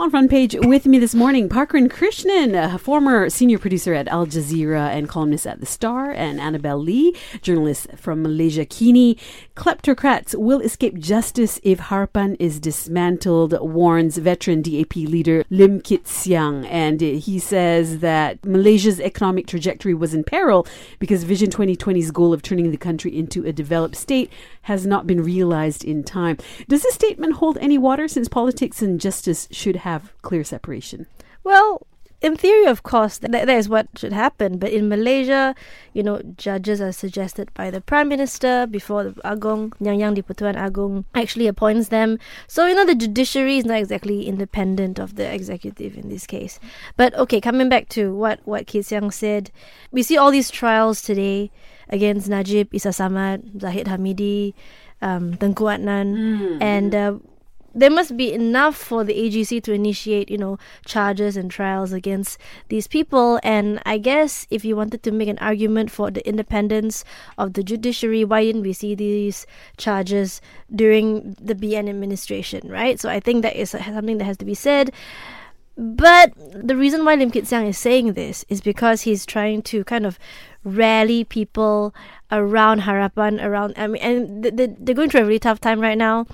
On 0.00 0.10
front 0.10 0.30
page 0.30 0.56
with 0.58 0.86
me 0.86 0.98
this 0.98 1.14
morning, 1.14 1.46
Parkaran 1.50 1.90
Krishnan, 1.90 2.54
a 2.74 2.78
former 2.78 3.28
senior 3.28 3.58
producer 3.58 3.92
at 3.92 4.08
Al 4.08 4.26
Jazeera 4.26 4.88
and 4.88 5.06
columnist 5.06 5.46
at 5.46 5.60
The 5.60 5.66
Star, 5.66 6.10
and 6.10 6.40
Annabelle 6.40 6.78
Lee, 6.78 7.14
journalist 7.42 7.88
from 7.96 8.24
Malaysiakini. 8.24 9.18
Kleptocrats 9.56 10.34
will 10.34 10.60
escape 10.60 10.98
justice 10.98 11.60
if 11.62 11.80
Harapan 11.80 12.34
is 12.40 12.58
dismantled, 12.58 13.52
warns 13.60 14.16
veteran 14.16 14.62
DAP 14.62 14.96
leader 14.96 15.44
Lim 15.50 15.82
Kit 15.82 16.08
Siang. 16.08 16.64
And 16.64 17.02
he 17.02 17.38
says 17.38 17.98
that 17.98 18.42
Malaysia's 18.42 19.00
economic 19.00 19.46
trajectory 19.46 19.92
was 19.92 20.14
in 20.14 20.24
peril 20.24 20.66
because 20.98 21.24
Vision 21.24 21.50
2020's 21.50 22.10
goal 22.10 22.32
of 22.32 22.40
turning 22.40 22.70
the 22.70 22.78
country 22.78 23.14
into 23.14 23.44
a 23.44 23.52
developed 23.52 23.96
state 23.96 24.32
has 24.70 24.86
not 24.86 25.04
been 25.04 25.20
realized 25.20 25.84
in 25.84 26.04
time. 26.04 26.36
Does 26.68 26.84
this 26.84 26.94
statement 26.94 27.34
hold 27.34 27.58
any 27.58 27.76
water 27.76 28.06
since 28.06 28.28
politics 28.28 28.80
and 28.80 29.00
justice 29.00 29.48
should 29.50 29.74
have 29.74 30.12
clear 30.22 30.44
separation? 30.44 31.08
Well, 31.42 31.88
in 32.22 32.36
theory, 32.36 32.66
of 32.66 32.82
course, 32.82 33.18
that, 33.18 33.32
that 33.32 33.48
is 33.48 33.68
what 33.68 33.88
should 33.96 34.12
happen. 34.12 34.58
But 34.58 34.70
in 34.72 34.88
Malaysia, 34.88 35.54
you 35.94 36.02
know, 36.02 36.20
judges 36.36 36.80
are 36.80 36.92
suggested 36.92 37.52
by 37.54 37.70
the 37.70 37.80
Prime 37.80 38.08
Minister 38.08 38.66
before 38.66 39.04
the 39.04 39.12
Agong, 39.24 39.72
Yang 39.80 39.98
Yang 40.00 40.14
di 40.14 40.22
Pertuan 40.22 40.56
Agong 40.56 41.04
actually 41.14 41.46
appoints 41.46 41.88
them. 41.88 42.18
So, 42.46 42.66
you 42.66 42.74
know, 42.74 42.84
the 42.84 42.94
judiciary 42.94 43.58
is 43.58 43.64
not 43.64 43.78
exactly 43.78 44.26
independent 44.28 44.98
of 44.98 45.16
the 45.16 45.24
executive 45.32 45.96
in 45.96 46.08
this 46.08 46.26
case. 46.26 46.60
But 46.96 47.14
okay, 47.14 47.40
coming 47.40 47.68
back 47.68 47.88
to 47.90 48.14
what, 48.14 48.40
what 48.44 48.66
Kit 48.66 48.86
Siang 48.86 49.10
said, 49.10 49.50
we 49.90 50.02
see 50.02 50.16
all 50.16 50.30
these 50.30 50.50
trials 50.50 51.00
today 51.02 51.50
against 51.88 52.28
Najib, 52.28 52.74
Isa 52.74 52.90
Samad, 52.90 53.60
Zahid 53.60 53.86
Hamidi, 53.86 54.54
um, 55.02 55.34
Tengku 55.40 55.66
Adnan, 55.72 56.14
Mm. 56.14 56.62
and 56.62 56.94
uh, 56.94 57.14
there 57.74 57.90
must 57.90 58.16
be 58.16 58.32
enough 58.32 58.76
for 58.76 59.04
the 59.04 59.14
AGC 59.14 59.62
to 59.64 59.72
initiate, 59.72 60.30
you 60.30 60.38
know, 60.38 60.58
charges 60.84 61.36
and 61.36 61.50
trials 61.50 61.92
against 61.92 62.38
these 62.68 62.86
people. 62.86 63.38
And 63.42 63.80
I 63.86 63.98
guess 63.98 64.46
if 64.50 64.64
you 64.64 64.76
wanted 64.76 65.02
to 65.04 65.10
make 65.10 65.28
an 65.28 65.38
argument 65.38 65.90
for 65.90 66.10
the 66.10 66.26
independence 66.26 67.04
of 67.38 67.54
the 67.54 67.62
judiciary, 67.62 68.24
why 68.24 68.44
didn't 68.44 68.62
we 68.62 68.72
see 68.72 68.94
these 68.94 69.46
charges 69.76 70.40
during 70.74 71.36
the 71.40 71.54
BN 71.54 71.88
administration, 71.88 72.68
right? 72.68 72.98
So 72.98 73.08
I 73.08 73.20
think 73.20 73.42
that 73.42 73.56
is 73.56 73.70
something 73.70 74.18
that 74.18 74.24
has 74.24 74.36
to 74.38 74.44
be 74.44 74.54
said. 74.54 74.92
But 75.76 76.32
the 76.36 76.76
reason 76.76 77.04
why 77.06 77.14
Lim 77.14 77.30
Kit 77.30 77.46
Siang 77.46 77.66
is 77.66 77.78
saying 77.78 78.12
this 78.12 78.44
is 78.50 78.60
because 78.60 79.02
he's 79.02 79.24
trying 79.24 79.62
to 79.62 79.82
kind 79.84 80.04
of 80.04 80.18
rally 80.64 81.24
people 81.24 81.94
around 82.32 82.82
Harapan, 82.82 83.42
around 83.42 83.74
I 83.76 83.86
mean, 83.86 84.02
and 84.02 84.42
th- 84.42 84.56
th- 84.56 84.70
they're 84.78 84.94
going 84.94 85.10
through 85.10 85.22
a 85.22 85.24
really 85.24 85.38
tough 85.38 85.60
time 85.60 85.80
right 85.80 85.98
now, 85.98 86.26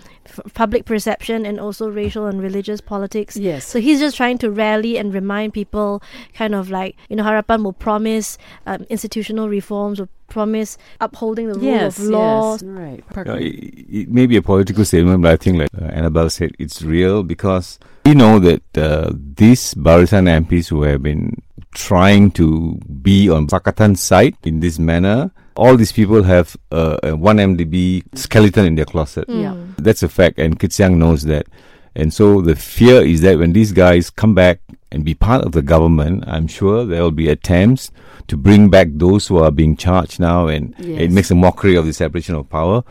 public 0.54 0.84
perception 0.84 1.46
and 1.46 1.58
also 1.58 1.88
racial 1.88 2.26
and 2.26 2.42
religious 2.42 2.80
politics. 2.80 3.36
Yes. 3.36 3.66
So 3.66 3.80
he's 3.80 3.98
just 3.98 4.16
trying 4.16 4.38
to 4.38 4.50
rally 4.50 4.98
and 4.98 5.14
remind 5.14 5.54
people, 5.54 6.02
kind 6.34 6.54
of 6.54 6.70
like 6.70 6.96
you 7.08 7.16
know, 7.16 7.24
Harapan 7.24 7.64
will 7.64 7.72
promise 7.72 8.36
um, 8.66 8.84
institutional 8.90 9.48
reforms, 9.48 10.00
will 10.00 10.08
promise 10.28 10.76
upholding 11.00 11.48
the 11.48 11.54
rule 11.54 11.64
yes, 11.64 11.98
of 11.98 12.04
law. 12.06 12.52
yes, 12.52 12.62
right. 12.64 13.04
Uh, 13.10 13.14
Parker. 13.14 13.38
it, 13.38 13.54
it 13.88 14.08
may 14.10 14.26
be 14.26 14.36
a 14.36 14.42
political 14.42 14.84
statement, 14.84 15.22
but 15.22 15.32
I 15.32 15.36
think, 15.36 15.58
like 15.58 15.70
uh, 15.80 15.84
Annabelle 15.86 16.30
said, 16.30 16.52
it's 16.58 16.82
real 16.82 17.22
because 17.22 17.78
we 18.04 18.14
know 18.14 18.38
that 18.40 18.62
uh, 18.76 19.12
these 19.14 19.74
Barisan 19.74 20.28
MPs 20.44 20.68
who 20.68 20.82
have 20.82 21.02
been 21.02 21.42
trying 21.76 22.30
to 22.32 22.74
be 23.02 23.28
on 23.28 23.46
Pakatan 23.46 23.96
side 23.96 24.34
in 24.44 24.60
this 24.60 24.78
manner, 24.78 25.30
all 25.56 25.76
these 25.76 25.92
people 25.92 26.22
have 26.24 26.56
uh, 26.72 26.96
a 27.02 27.08
1MDB 27.12 28.02
skeleton 28.16 28.64
in 28.66 28.74
their 28.74 28.84
closet. 28.86 29.26
Yeah. 29.28 29.52
Mm. 29.54 29.76
That's 29.76 30.02
a 30.02 30.08
fact, 30.08 30.38
and 30.38 30.58
Kitsiang 30.58 30.96
knows 30.96 31.22
that. 31.24 31.46
And 31.94 32.12
so 32.12 32.40
the 32.42 32.56
fear 32.56 33.00
is 33.02 33.20
that 33.22 33.38
when 33.38 33.52
these 33.52 33.72
guys 33.72 34.10
come 34.10 34.34
back 34.34 34.60
and 34.92 35.04
be 35.04 35.14
part 35.14 35.44
of 35.44 35.52
the 35.52 35.62
government, 35.62 36.24
I'm 36.26 36.46
sure 36.46 36.84
there 36.84 37.02
will 37.02 37.10
be 37.10 37.28
attempts 37.28 37.90
to 38.28 38.36
bring 38.36 38.68
back 38.70 38.88
those 38.92 39.26
who 39.28 39.38
are 39.38 39.50
being 39.50 39.76
charged 39.76 40.18
now, 40.20 40.48
and 40.48 40.74
Yes. 40.78 41.00
it 41.02 41.10
makes 41.12 41.30
a 41.30 41.34
mockery 41.34 41.76
of 41.76 41.86
the 41.86 41.92
separation 41.92 42.34
of 42.34 42.48
power. 42.50 42.82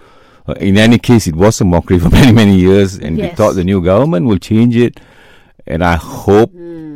Uh, 0.47 0.53
in 0.53 0.77
any 0.77 0.97
case, 0.99 1.25
it 1.27 1.35
was 1.35 1.59
a 1.61 1.65
mockery 1.65 1.99
for 2.03 2.09
many, 2.09 2.31
many 2.31 2.55
years, 2.57 2.97
and 2.97 3.17
we 3.17 3.27
thought 3.29 3.53
the 3.55 3.63
new 3.63 3.81
government 3.81 4.25
will 4.27 4.39
change 4.39 4.75
it. 4.75 4.99
And 5.67 5.83
I 5.83 5.95
hope 5.95 6.51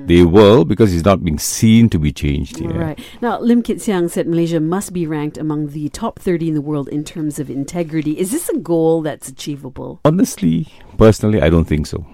they 0.10 0.24
will 0.24 0.66
because 0.66 0.92
it's 0.92 1.06
not 1.06 1.24
being 1.24 1.38
seen 1.38 1.88
to 1.88 2.00
be 2.00 2.12
changed. 2.12 2.60
Yeah. 2.60 2.74
Right. 2.74 3.00
Now, 3.22 3.40
Lim 3.40 3.62
Kit 3.62 3.80
Siang 3.80 4.10
said 4.10 4.28
Malaysia 4.28 4.60
must 4.60 4.92
be 4.92 5.06
ranked 5.06 5.38
among 5.38 5.68
the 5.68 5.88
top 5.90 6.18
30 6.18 6.50
in 6.50 6.56
the 6.56 6.62
world 6.62 6.90
in 6.90 7.04
terms 7.04 7.38
of 7.38 7.48
integrity. 7.48 8.18
Is 8.18 8.32
this 8.32 8.50
a 8.50 8.58
goal 8.58 9.04
that's 9.04 9.30
achievable? 9.30 10.02
Honestly, 10.04 10.68
personally, 10.98 11.42
I 11.42 11.50
don't 11.50 11.66
think 11.66 11.86
so. 11.86 12.08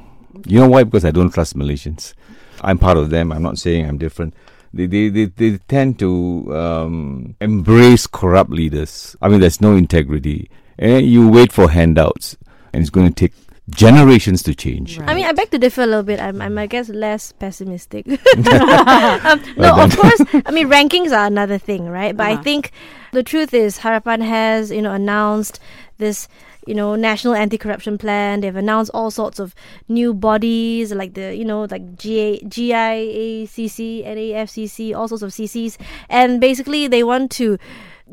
You 0.45 0.59
know 0.59 0.67
why? 0.67 0.83
Because 0.83 1.05
I 1.05 1.11
don't 1.11 1.33
trust 1.33 1.55
Malaysians. 1.55 2.13
I'm 2.61 2.77
part 2.77 2.97
of 2.97 3.11
them. 3.11 3.31
I'm 3.31 3.41
not 3.41 3.57
saying 3.57 3.87
I'm 3.87 3.97
different. 3.97 4.33
They, 4.73 4.87
they, 4.87 5.07
they, 5.07 5.25
they 5.25 5.57
tend 5.69 5.97
to 5.99 6.53
um, 6.53 7.35
embrace 7.39 8.07
corrupt 8.07 8.51
leaders. 8.51 9.15
I 9.21 9.29
mean, 9.29 9.39
there's 9.39 9.61
no 9.61 9.73
integrity. 9.77 10.49
And 10.77 11.05
you 11.07 11.29
wait 11.29 11.53
for 11.53 11.69
handouts, 11.69 12.35
and 12.73 12.81
it's 12.81 12.89
going 12.89 13.07
to 13.07 13.13
take 13.13 13.31
generations 13.69 14.43
to 14.43 14.53
change. 14.53 14.99
Right. 14.99 15.09
I 15.09 15.13
mean, 15.15 15.25
I 15.25 15.31
beg 15.31 15.49
to 15.51 15.57
differ 15.57 15.81
a 15.81 15.85
little 15.87 16.03
bit. 16.03 16.19
I'm, 16.19 16.41
I'm 16.41 16.57
I 16.57 16.67
guess, 16.67 16.89
less 16.89 17.31
pessimistic. 17.31 18.05
um, 18.37 19.41
no, 19.57 19.75
Well 19.75 19.81
of 19.81 19.95
course. 19.97 20.21
I 20.45 20.51
mean, 20.51 20.67
rankings 20.69 21.11
are 21.11 21.25
another 21.25 21.57
thing, 21.57 21.89
right? 21.89 22.15
But 22.15 22.27
I 22.27 22.33
Uh-huh. 22.33 22.43
think 22.43 22.71
the 23.11 23.23
truth 23.23 23.53
is, 23.53 23.79
Harapan 23.79 24.21
has, 24.23 24.69
you 24.71 24.81
know, 24.81 24.91
announced 24.93 25.59
this, 25.97 26.27
you 26.67 26.75
know, 26.75 26.95
national 26.95 27.33
anti-corruption 27.33 27.97
plan. 27.97 28.41
They've 28.41 28.55
announced 28.55 28.91
all 28.93 29.09
sorts 29.09 29.39
of 29.39 29.55
new 29.87 30.13
bodies, 30.13 30.91
like 30.93 31.13
the, 31.15 31.35
you 31.35 31.45
know, 31.45 31.63
like 31.69 31.95
GA, 31.97 32.39
GIACC, 32.41 34.05
NAFCC, 34.05 34.95
all 34.95 35.07
sorts 35.07 35.23
of 35.23 35.31
CCs, 35.31 35.77
and 36.09 36.39
basically 36.41 36.87
they 36.87 37.03
want 37.03 37.31
to 37.31 37.57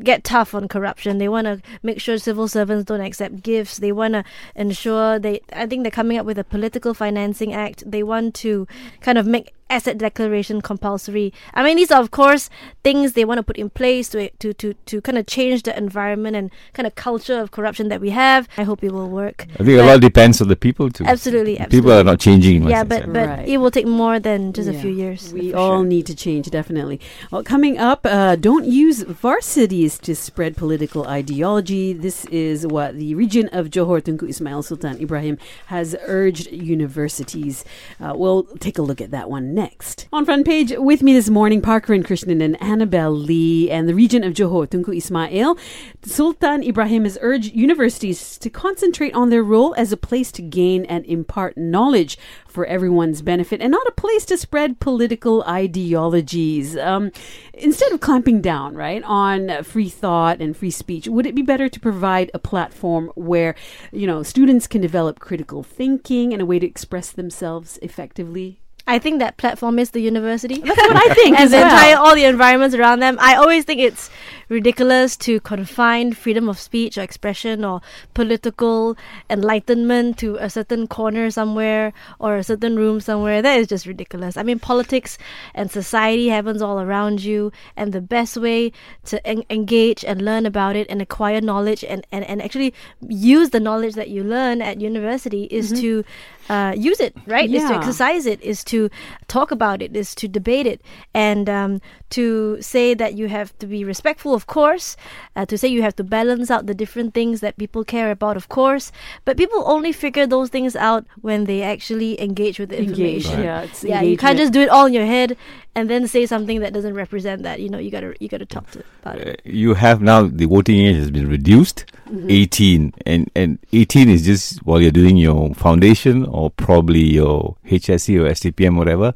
get 0.01 0.23
tough 0.23 0.53
on 0.55 0.67
corruption. 0.67 1.17
They 1.17 1.29
want 1.29 1.45
to 1.45 1.61
make 1.83 1.99
sure 1.99 2.17
civil 2.17 2.47
servants 2.47 2.85
don't 2.85 3.01
accept 3.01 3.43
gifts. 3.43 3.77
They 3.77 3.91
want 3.91 4.13
to 4.13 4.23
ensure 4.55 5.19
they. 5.19 5.41
I 5.51 5.67
think 5.67 5.83
they're 5.83 5.91
coming 5.91 6.17
up 6.17 6.25
with 6.25 6.39
a 6.39 6.43
political 6.43 6.93
financing 6.93 7.53
act. 7.53 7.83
They 7.89 8.03
want 8.03 8.33
to 8.35 8.67
kind 9.01 9.17
of 9.17 9.25
make 9.27 9.53
asset 9.69 9.97
declaration 9.97 10.61
compulsory. 10.61 11.33
I 11.53 11.63
mean, 11.63 11.77
these 11.77 11.91
are 11.91 12.01
of 12.01 12.11
course 12.11 12.49
things 12.83 13.13
they 13.13 13.25
want 13.25 13.37
to 13.39 13.43
put 13.43 13.57
in 13.57 13.69
place 13.69 14.09
to 14.09 14.29
to 14.39 14.53
to 14.53 14.73
to 14.85 15.01
kind 15.01 15.17
of 15.17 15.25
change 15.25 15.63
the 15.63 15.75
environment 15.77 16.35
and 16.35 16.51
kind 16.73 16.85
of 16.87 16.95
culture 16.95 17.39
of 17.39 17.51
corruption 17.51 17.87
that 17.89 17.99
we 18.01 18.11
have. 18.11 18.47
I 18.57 18.63
hope 18.63 18.83
it 18.83 18.91
will 18.91 19.09
work. 19.09 19.45
I 19.59 19.63
think 19.63 19.69
a 19.69 19.77
But- 19.77 19.85
lot 19.85 20.01
depends 20.01 20.41
on 20.41 20.47
the 20.47 20.55
people 20.55 20.89
too. 20.89 21.05
Absolutely, 21.05 21.57
People 21.69 21.91
are 21.91 22.03
not 22.03 22.19
changing. 22.19 22.57
In 22.57 22.61
one 22.63 22.71
Yeah, 22.71 22.79
sense, 22.81 22.89
but 22.89 23.13
but 23.13 23.27
Right. 23.29 23.47
it 23.47 23.57
will 23.57 23.71
take 23.71 23.87
more 23.87 24.19
than 24.19 24.53
just 24.53 24.69
a 24.69 24.73
few 24.73 24.91
years. 24.91 25.33
We 25.33 25.53
all 25.53 25.77
sure. 25.79 25.85
need 25.85 26.05
to 26.07 26.15
change, 26.15 26.49
definitely. 26.49 26.99
Well, 27.31 27.43
coming 27.43 27.77
up, 27.77 28.05
uh, 28.05 28.35
don't 28.35 28.65
use 28.65 29.01
varsities 29.03 29.97
to 29.99 30.15
spread 30.15 30.55
political 30.57 31.05
ideology. 31.07 31.93
This 31.93 32.25
is 32.25 32.67
what 32.67 32.97
the 32.97 33.15
regent 33.15 33.49
of 33.53 33.69
Johor 33.69 34.01
Tunku 34.01 34.29
Ismail 34.29 34.61
Sultan 34.63 34.99
Ibrahim 35.01 35.37
has 35.67 35.95
urged 36.05 36.51
universities. 36.51 37.65
Uh, 37.99 38.13
we'll 38.15 38.43
take 38.59 38.77
a 38.77 38.81
look 38.81 39.01
at 39.01 39.11
that 39.11 39.29
one 39.29 39.52
next. 39.53 40.07
On 40.11 40.25
front 40.25 40.45
page 40.45 40.73
with 40.77 41.01
me 41.03 41.13
this 41.13 41.29
morning, 41.29 41.61
Parkaran 41.61 42.03
Krishnan 42.03 42.43
and 42.43 42.61
Annabelle 42.61 43.11
Lee, 43.11 43.69
and 43.69 43.87
the 43.87 43.95
regent 43.95 44.25
of 44.25 44.33
Johor 44.33 44.67
Tunku 44.67 44.97
Ismail. 44.97 45.57
Sultan 46.03 46.63
Ibrahim 46.63 47.03
has 47.03 47.17
urged 47.21 47.53
universities 47.53 48.37
to 48.39 48.49
concentrate 48.49 49.13
on 49.13 49.29
their 49.29 49.43
role 49.43 49.73
as 49.77 49.91
a 49.91 49.97
place 49.97 50.31
to 50.33 50.41
gain 50.41 50.85
and 50.85 51.05
impart 51.05 51.57
knowledge 51.57 52.17
for 52.47 52.65
everyone's 52.65 53.21
benefit 53.21 53.61
and 53.61 53.71
not 53.71 53.87
a 53.87 53.91
place 53.91 54.25
to 54.25 54.37
spread 54.37 54.79
political 54.79 55.43
ideologies. 55.43 56.77
Um, 56.77 57.11
instead 57.53 57.91
of 57.91 57.99
clamping 57.99 58.41
down, 58.41 58.75
right, 58.75 59.03
on 59.03 59.63
free 59.63 59.89
thought 59.89 60.41
and 60.41 60.55
free 60.55 60.71
speech, 60.71 61.07
would 61.07 61.25
it 61.25 61.35
be 61.35 61.41
better 61.41 61.69
to 61.69 61.79
provide 61.79 62.31
a 62.33 62.39
platform 62.39 63.11
where, 63.15 63.55
you 63.91 64.07
know, 64.07 64.23
students 64.23 64.67
can 64.67 64.81
develop 64.81 65.19
critical 65.19 65.63
thinking 65.63 66.33
and 66.33 66.41
a 66.41 66.45
way 66.45 66.59
to 66.59 66.67
express 66.67 67.11
themselves 67.11 67.79
effectively? 67.81 68.62
I 68.85 68.99
think 68.99 69.19
that 69.19 69.37
platform 69.37 69.79
is 69.79 69.91
the 69.91 70.01
university. 70.01 70.59
That's 70.59 70.77
what 70.77 70.95
I 70.95 71.13
think 71.13 71.37
and 71.37 71.45
as 71.45 71.51
the 71.51 71.57
well. 71.57 71.71
entire 71.71 71.95
all 71.95 72.15
the 72.15 72.25
environments 72.25 72.75
around 72.75 72.99
them. 72.99 73.17
I 73.19 73.35
always 73.35 73.63
think 73.63 73.79
it's 73.79 74.09
ridiculous 74.49 75.15
to 75.15 75.39
confine 75.39 76.11
freedom 76.11 76.49
of 76.49 76.59
speech 76.59 76.97
or 76.97 77.01
expression 77.01 77.63
or 77.63 77.81
political 78.13 78.97
enlightenment 79.29 80.17
to 80.19 80.35
a 80.35 80.49
certain 80.49 80.85
corner 80.85 81.31
somewhere 81.31 81.93
or 82.19 82.35
a 82.35 82.43
certain 82.43 82.75
room 82.75 82.99
somewhere. 82.99 83.41
That 83.41 83.57
is 83.57 83.67
just 83.67 83.85
ridiculous. 83.85 84.35
I 84.35 84.43
mean, 84.43 84.59
politics 84.59 85.17
and 85.55 85.71
society 85.71 86.27
happens 86.27 86.61
all 86.61 86.81
around 86.81 87.23
you, 87.23 87.53
and 87.77 87.93
the 87.93 88.01
best 88.01 88.35
way 88.35 88.73
to 89.05 89.25
en- 89.25 89.45
engage 89.49 90.03
and 90.03 90.21
learn 90.21 90.45
about 90.45 90.75
it 90.75 90.87
and 90.89 91.01
acquire 91.01 91.39
knowledge 91.39 91.85
and, 91.85 92.05
and, 92.11 92.25
and 92.25 92.41
actually 92.41 92.73
use 93.07 93.51
the 93.51 93.61
knowledge 93.61 93.95
that 93.95 94.09
you 94.09 94.23
learn 94.23 94.61
at 94.61 94.81
university 94.81 95.45
is 95.45 95.71
mm-hmm. 95.71 95.81
to 95.81 96.05
uh, 96.49 96.73
use 96.75 96.99
it, 96.99 97.15
right? 97.25 97.49
Is 97.49 97.63
to 97.63 97.75
exercise 97.75 98.25
it, 98.25 98.41
is 98.41 98.63
to 98.65 98.89
talk 99.27 99.51
about 99.51 99.81
it, 99.81 99.95
is 99.95 100.13
to 100.15 100.27
debate 100.27 100.65
it, 100.67 100.81
and 101.13 101.49
um, 101.49 101.81
to 102.11 102.61
say 102.61 102.93
that 102.93 103.15
you 103.15 103.27
have 103.27 103.57
to 103.59 103.67
be 103.67 103.83
respectful, 103.83 104.33
of 104.33 104.45
course, 104.47 104.95
uh, 105.35 105.45
to 105.45 105.57
say 105.57 105.67
you 105.67 105.81
have 105.81 105.95
to 105.95 106.03
balance 106.03 106.51
out 106.51 106.65
the 106.65 106.73
different 106.73 107.13
things 107.13 107.39
that 107.41 107.57
people 107.57 107.83
care 107.83 108.11
about, 108.11 108.37
of 108.37 108.49
course. 108.49 108.91
But 109.25 109.37
people 109.37 109.63
only 109.65 109.91
figure 109.91 110.27
those 110.27 110.49
things 110.49 110.75
out 110.75 111.05
when 111.21 111.45
they 111.45 111.61
actually 111.63 112.19
engage 112.21 112.59
with 112.59 112.69
the 112.69 112.79
Engage, 112.79 113.25
information. 113.25 113.43
yeah, 113.43 113.61
it's 113.61 113.83
Yeah, 113.83 114.01
you 114.01 114.17
can't 114.17 114.37
just 114.37 114.53
do 114.53 114.61
it 114.61 114.69
all 114.69 114.85
in 114.85 114.93
your 114.93 115.05
head 115.05 115.37
and 115.75 115.89
then 115.89 116.07
say 116.07 116.25
something 116.25 116.59
that 116.59 116.73
doesn't 116.73 116.93
represent 116.93 117.43
that. 117.43 117.59
You 117.59 117.69
know, 117.69 117.77
you 117.79 117.91
gotta 117.91 118.15
you 118.19 118.27
gotta 118.27 118.45
talk 118.45 118.69
to 118.71 118.83
about 119.01 119.17
it. 119.19 119.39
Uh, 119.39 119.49
you 119.49 119.73
have 119.73 120.01
now 120.01 120.23
the 120.23 120.45
voting 120.45 120.79
age 120.79 120.97
has 120.97 121.11
been 121.11 121.27
reduced 121.29 121.85
Mm-hmm. 122.13 122.29
18 122.29 122.93
and 123.07 123.31
and 123.33 123.57
18 123.71 124.07
is 124.09 124.23
just 124.23 124.59
while 124.65 124.79
you're 124.79 124.91
doing 124.91 125.17
your 125.17 125.55
foundation 125.55 126.25
or 126.25 126.51
probably 126.51 126.99
your 126.99 127.55
HSC 127.65 128.19
or 128.19 128.29
STPM 128.29 128.77
whatever 128.77 129.15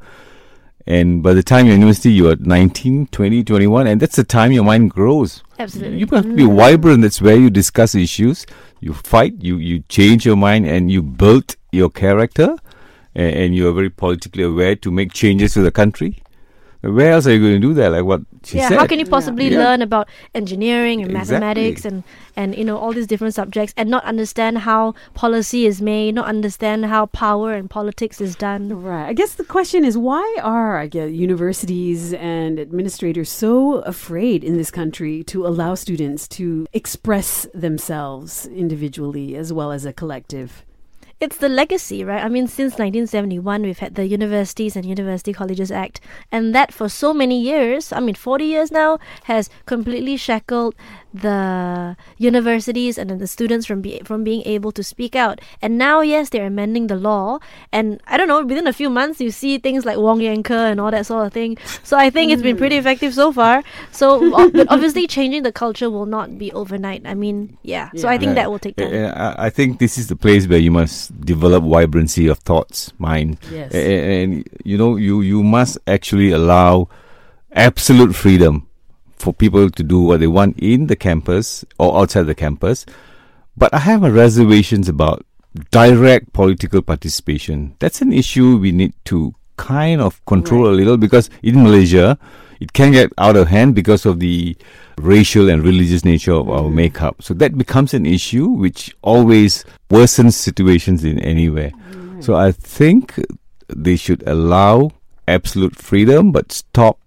and 0.87 1.21
by 1.21 1.33
the 1.33 1.43
time 1.43 1.65
you're 1.65 1.75
in 1.75 1.81
university 1.81 2.11
you're 2.13 2.37
19 2.37 3.07
20 3.07 3.43
21 3.43 3.87
and 3.87 4.01
that's 4.01 4.15
the 4.15 4.23
time 4.23 4.51
your 4.51 4.63
mind 4.63 4.89
grows 4.89 5.43
Absolutely. 5.59 5.99
you 5.99 6.07
have 6.07 6.23
to 6.23 6.33
be 6.33 6.45
vibrant 6.45 7.01
that's 7.01 7.21
where 7.21 7.35
you 7.35 7.49
discuss 7.51 7.93
issues 7.93 8.47
you 8.79 8.93
fight 8.93 9.33
you 9.39 9.57
you 9.57 9.81
change 9.89 10.25
your 10.25 10.37
mind 10.37 10.65
and 10.65 10.89
you 10.89 11.03
build 11.03 11.55
your 11.71 11.89
character 11.89 12.55
and, 13.13 13.35
and 13.35 13.55
you 13.55 13.67
are 13.67 13.73
very 13.73 13.89
politically 13.89 14.43
aware 14.43 14.75
to 14.77 14.89
make 14.89 15.11
changes 15.11 15.53
to 15.53 15.61
the 15.61 15.71
country 15.71 16.23
Where 16.81 17.11
else 17.11 17.25
are 17.27 17.33
you 17.33 17.39
going 17.39 17.53
to 17.53 17.67
do 17.67 17.73
that? 17.75 17.91
Like 17.91 18.05
what 18.05 18.21
she 18.43 18.57
yeah, 18.57 18.69
said. 18.69 18.77
how 18.77 18.85
can 18.87 18.99
you 18.99 19.05
possibly 19.05 19.49
Yeah. 19.49 19.59
learn 19.59 19.81
about 19.81 20.07
engineering 20.35 21.01
and 21.01 21.09
Exactly. 21.11 21.33
mathematics 21.33 21.85
and 21.85 22.03
and 22.35 22.55
you 22.55 22.63
know 22.63 22.77
all 22.77 22.93
these 22.93 23.07
different 23.07 23.33
subjects 23.33 23.73
and 23.75 23.89
not 23.89 24.03
understand 24.05 24.59
how 24.59 24.93
policy 25.15 25.65
is 25.65 25.81
made, 25.81 26.13
not 26.15 26.27
understand 26.27 26.85
how 26.85 27.07
power 27.07 27.53
and 27.53 27.69
politics 27.69 28.21
is 28.21 28.35
done? 28.35 28.69
Right. 28.83 29.07
I 29.07 29.13
guess 29.13 29.33
the 29.35 29.43
question 29.43 29.83
is 29.83 29.97
why 29.97 30.37
are 30.43 30.77
I 30.77 30.87
guess 30.87 31.11
universities 31.11 32.13
and 32.13 32.59
administrators 32.59 33.29
so 33.29 33.79
afraid 33.79 34.43
in 34.43 34.57
this 34.57 34.69
country 34.71 35.23
to 35.25 35.45
allow 35.47 35.73
students 35.75 36.27
to 36.29 36.67
express 36.73 37.47
themselves 37.53 38.45
individually 38.45 39.35
as 39.35 39.51
well 39.51 39.71
as 39.71 39.83
a 39.85 39.93
collective? 39.93 40.63
It's 41.19 41.37
the 41.37 41.49
legacy, 41.49 42.03
right? 42.03 42.23
I 42.23 42.29
mean, 42.29 42.47
since 42.47 42.73
1971, 42.73 43.63
we've 43.63 43.79
had 43.79 43.95
the 43.95 44.05
Universities 44.05 44.75
and 44.75 44.85
University 44.85 45.33
Colleges 45.33 45.71
Act, 45.71 45.99
and 46.31 46.53
that 46.53 46.71
for 46.71 46.87
so 46.87 47.11
many 47.11 47.41
years, 47.41 47.91
I 47.91 47.99
mean, 48.01 48.13
40 48.13 48.45
years 48.45 48.71
now, 48.71 48.99
has 49.23 49.49
completely 49.65 50.15
shackled 50.15 50.75
the 51.21 51.95
universities 52.17 52.97
and 52.97 53.09
then 53.09 53.17
the 53.19 53.27
students 53.27 53.65
from 53.65 53.81
be, 53.81 53.99
from 54.03 54.23
being 54.23 54.41
able 54.45 54.71
to 54.71 54.83
speak 54.83 55.15
out. 55.15 55.39
And 55.61 55.77
now, 55.77 56.01
yes, 56.01 56.29
they're 56.29 56.45
amending 56.45 56.87
the 56.87 56.95
law, 56.95 57.39
and 57.71 58.01
I 58.07 58.17
don't 58.17 58.27
know, 58.27 58.43
within 58.45 58.67
a 58.67 58.73
few 58.73 58.89
months, 58.89 59.19
you 59.21 59.31
see 59.31 59.57
things 59.57 59.85
like 59.85 59.97
Wong 59.97 60.19
Yanke 60.19 60.51
and 60.51 60.79
all 60.79 60.91
that 60.91 61.05
sort 61.05 61.25
of 61.27 61.33
thing. 61.33 61.57
So 61.83 61.97
I 61.97 62.09
think 62.09 62.31
it's 62.31 62.41
been 62.41 62.57
pretty 62.57 62.77
effective 62.77 63.13
so 63.13 63.31
far. 63.31 63.63
So, 63.91 64.19
o- 64.35 64.49
but 64.51 64.67
obviously, 64.69 65.07
changing 65.07 65.43
the 65.43 65.51
culture 65.51 65.89
will 65.89 66.05
not 66.05 66.37
be 66.37 66.51
overnight. 66.53 67.01
I 67.05 67.13
mean, 67.13 67.57
yeah. 67.63 67.89
So 67.95 68.07
I 68.07 68.17
think 68.17 68.29
Yeah. 68.29 68.43
that 68.43 68.51
will 68.51 68.59
take 68.59 68.75
time. 68.75 68.93
Uh, 68.93 69.13
I 69.15 69.47
I 69.47 69.49
think 69.49 69.79
this 69.79 69.97
is 69.97 70.07
the 70.07 70.15
place 70.15 70.47
where 70.47 70.59
you 70.59 70.71
must 70.71 71.15
develop 71.21 71.63
vibrancy 71.63 72.27
of 72.27 72.39
thoughts, 72.39 72.91
mind, 72.99 73.37
Yes. 73.51 73.73
A- 73.73 73.77
a- 73.79 74.23
and, 74.23 74.43
you 74.63 74.77
know 74.77 74.95
you 74.97 75.21
you 75.21 75.41
must 75.43 75.77
actually 75.87 76.31
allow 76.31 76.89
absolute 77.53 78.13
freedom 78.15 78.66
for 79.17 79.33
people 79.33 79.69
to 79.69 79.83
do 79.83 80.01
what 80.01 80.19
they 80.19 80.27
want 80.27 80.57
in 80.59 80.87
the 80.87 80.95
campus 80.95 81.65
or 81.77 81.97
outside 81.97 82.23
the 82.23 82.35
campus. 82.35 82.85
But 83.55 83.73
I 83.73 83.79
have 83.79 84.01
my 84.01 84.09
reservations 84.09 84.87
about 84.87 85.25
direct 85.71 86.33
political 86.33 86.81
participation. 86.81 87.75
That's 87.79 88.01
an 88.01 88.13
issue 88.13 88.57
we 88.57 88.71
need 88.71 88.93
to 89.05 89.33
kind 89.57 90.01
of 90.01 90.23
control 90.25 90.65
Right. 90.65 90.73
a 90.73 90.75
little 90.75 90.97
because 90.97 91.29
in 91.41 91.63
Malaysia, 91.63 92.17
it 92.59 92.73
can 92.73 92.91
get 92.91 93.11
out 93.17 93.35
of 93.35 93.47
hand 93.47 93.75
because 93.75 94.05
of 94.05 94.19
the 94.19 94.55
racial 94.97 95.49
and 95.49 95.63
religious 95.63 96.05
nature 96.05 96.33
of 96.33 96.49
our 96.49 96.69
mm. 96.69 96.73
makeup. 96.73 97.21
So 97.21 97.33
that 97.35 97.57
becomes 97.57 97.93
an 97.93 98.05
issue 98.05 98.47
which 98.47 98.95
always 99.01 99.65
worsens 99.89 100.33
situations 100.33 101.03
in 101.03 101.19
anywhere. 101.19 101.71
So 102.19 102.35
I 102.35 102.51
think 102.51 103.13
they 103.67 103.95
should 103.95 104.23
allow 104.27 104.91
absolute 105.27 105.75
freedom 105.75 106.31
but 106.31 106.51
stop 106.51 106.99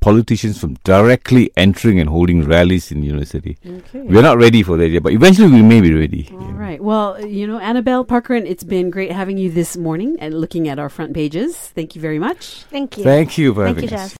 politicians 0.00 0.58
from 0.58 0.74
directly 0.84 1.50
entering 1.56 1.98
and 2.00 2.08
holding 2.08 2.44
rallies 2.44 2.92
in 2.92 3.02
university. 3.02 3.58
Okay. 3.66 4.02
We're 4.02 4.22
not 4.22 4.38
ready 4.38 4.62
for 4.62 4.76
that 4.76 4.88
yet, 4.88 5.02
but 5.02 5.12
eventually 5.12 5.50
we 5.50 5.62
may 5.62 5.80
be 5.80 5.92
ready. 5.92 6.28
All 6.32 6.52
right. 6.52 6.80
Well, 6.80 7.24
you 7.24 7.46
know, 7.46 7.58
Annabelle 7.58 8.04
Parker, 8.04 8.34
and 8.34 8.46
it's 8.46 8.64
been 8.64 8.90
great 8.90 9.12
having 9.12 9.38
you 9.38 9.50
this 9.50 9.76
morning 9.76 10.16
and 10.20 10.40
looking 10.40 10.68
at 10.68 10.78
our 10.78 10.88
front 10.88 11.14
pages. 11.14 11.56
Thank 11.56 11.94
you 11.94 12.00
very 12.00 12.18
much. 12.18 12.64
Thank 12.70 12.98
you. 12.98 13.04
Thank 13.04 13.38
you 13.38 13.54
for 13.54 13.64
Thank 13.64 13.76
having 13.76 13.90
you, 13.90 13.96
us. 13.96 14.10
Shaz. 14.10 14.14